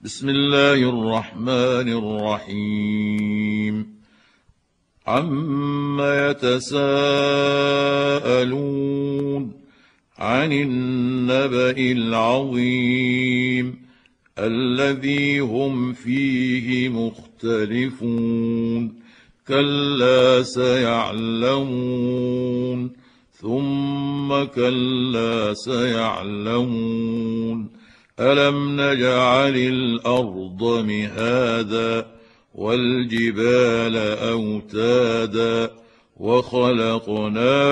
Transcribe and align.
بسم 0.00 0.28
الله 0.28 0.74
الرحمن 0.74 1.88
الرحيم. 1.88 3.94
عم 5.06 6.00
يتساءلون 6.00 6.84
عن 10.18 10.52
النبا 10.52 11.70
العظيم 11.70 13.84
الذي 14.38 15.38
هم 15.38 15.92
فيه 15.92 16.88
مختلفون 16.88 18.94
كلا 19.48 20.42
سيعلمون 20.42 21.70
ثم 23.32 24.44
كلا 24.44 25.54
سيعلمون 25.54 27.04
الم 28.20 28.80
نجعل 28.80 29.56
الأرض 29.56 30.62
مهادا 30.62 32.06
والجبال 32.54 33.96
اوتادا 33.96 35.70
وخلقناكم 36.16 37.68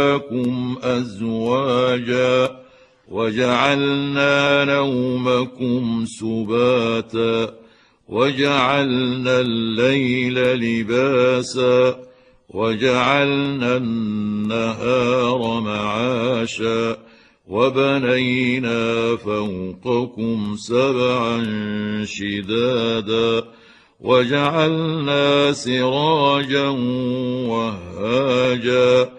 ازواجا 0.83 2.63
وجعلنا 3.09 4.65
نومكم 4.65 6.05
سباتا 6.07 7.55
وجعلنا 8.09 9.41
الليل 9.41 10.55
لباسا 10.55 11.97
وجعلنا 12.49 13.77
النهار 13.77 15.61
معاشا 15.61 17.12
وبنينا 17.49 19.17
فوقكم 19.17 20.57
سبعا 20.57 21.45
شدادا 22.05 23.45
وجعلنا 24.01 25.53
سراجا 25.53 26.69
وهاجا 27.49 29.13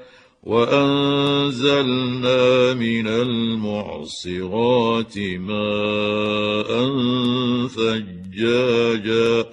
وأنزلنا 0.44 2.34
من 2.74 3.08
المعصرات 3.08 5.18
ماء 5.18 6.68
ثجاجا 7.68 9.46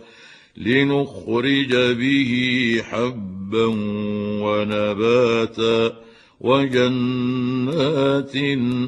لنخرج 0.57 1.77
به 1.77 2.33
حبا 2.91 3.67
ونباتا 4.43 6.09
وجنات 6.41 8.37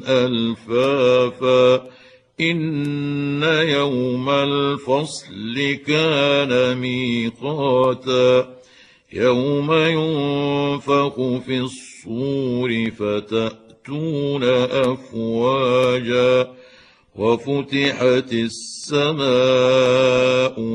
ألفافا 0.09 1.89
إن 2.41 3.43
يوم 3.43 4.29
الفصل 4.29 5.77
كان 5.87 6.77
ميقاتا 6.77 8.53
يوم 9.13 9.73
ينفخ 9.73 11.15
في 11.45 11.59
الصور 11.59 12.91
فتأتون 12.99 14.43
أفواجا 14.83 16.53
وفتحت 17.15 18.33
السماء 18.33 19.27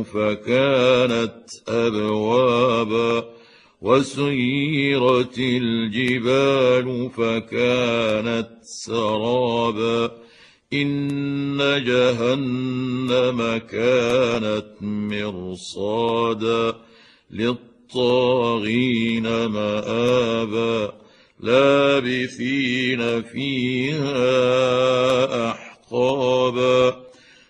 فكانت 0.03 1.43
أبوابا 1.69 3.38
وسيرت 3.83 5.39
الجبال 5.39 7.11
فكانت 7.17 8.49
سرابا 8.63 10.11
إن 10.73 11.85
جهنم 11.87 13.57
كانت 13.57 14.67
مرصادا 14.81 16.75
للطاغين 17.31 19.23
مآبا 19.47 20.93
لابثين 21.41 23.23
فيها 23.23 24.21
أحقابا 25.51 27.08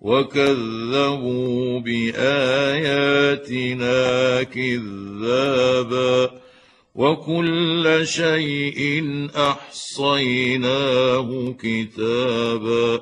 وكذبوا 0.00 1.80
باياتنا 1.80 3.22
كذابا 4.42 6.30
وكل 6.94 8.00
شيء 8.04 9.04
احصيناه 9.36 10.48
كتابا 11.62 13.00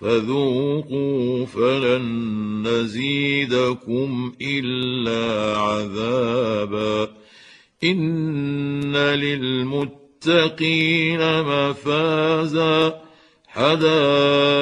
فذوقوا 0.00 1.46
فلن 1.46 2.68
نزيدكم 2.68 4.32
الا 4.42 5.58
عذابا 5.58 7.08
ان 7.84 8.96
للمتقين 8.96 9.82
مفازا 11.42 13.00
حدائق 13.46 14.61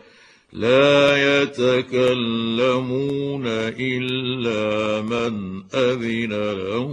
لا 0.53 1.41
يتكلمون 1.41 3.43
إلا 3.79 5.01
من 5.01 5.63
أذن 5.73 6.51
له 6.51 6.89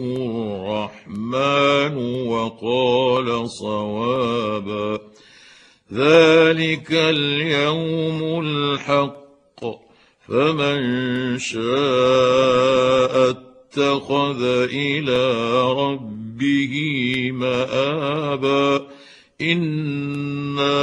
الرحمن 0.61 1.97
وقال 2.27 3.51
صوابا. 3.51 4.99
ذلك 5.93 6.93
اليوم 6.93 8.47
الحق. 8.47 9.29
فمن 10.29 11.39
شاء 11.39 13.31
اتخذ 13.31 14.43
إلى 14.73 15.33
ربه 15.73 16.75
مآبا. 17.33 18.98
انا 19.41 20.75